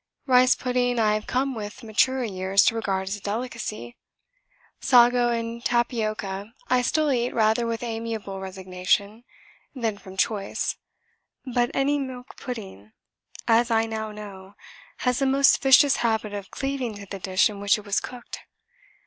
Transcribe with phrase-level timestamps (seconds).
[0.25, 3.97] Rice pudding I have come with maturer years to regard as a delicacy.
[4.79, 9.25] Sago and tapioca I still eat rather with amiable resignation
[9.75, 10.75] than from choice.
[11.45, 12.93] But any milk pudding,
[13.47, 14.55] as I now know,
[15.05, 18.39] has a most vicious habit of cleaving to the dish in which it was cooked.